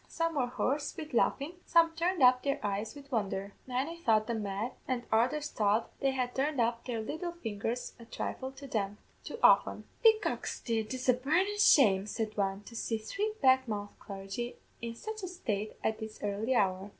Some 0.07 0.33
were 0.33 0.47
hoarse 0.47 0.97
wid 0.97 1.13
laughin'; 1.13 1.57
some 1.67 1.93
turned 1.95 2.23
up 2.23 2.41
their 2.41 2.59
eyes 2.65 2.95
wid 2.95 3.11
wondher; 3.11 3.51
many 3.67 3.99
thought 4.01 4.25
them 4.25 4.41
mad, 4.41 4.71
an' 4.87 5.05
others 5.11 5.51
thought 5.51 5.91
they 5.99 6.09
had 6.09 6.33
turned 6.33 6.59
up 6.59 6.85
their 6.85 7.01
little 7.01 7.33
fingers 7.33 7.93
a 7.99 8.05
thrifle 8.05 8.51
too 8.51 9.37
often. 9.43 9.83
"'Be 10.03 10.17
goxty, 10.19 10.79
it's 10.83 11.07
a 11.07 11.13
burnin' 11.13 11.59
shame,' 11.59 12.07
said 12.07 12.35
one, 12.35 12.63
'to 12.63 12.75
see 12.75 12.97
three 12.97 13.31
black 13.41 13.67
mouth 13.67 13.91
clargy 13.99 14.55
in 14.81 14.95
sich 14.95 15.21
a 15.21 15.27
state 15.27 15.77
at 15.83 15.99
this 15.99 16.17
early 16.23 16.55
hour!' 16.55 16.89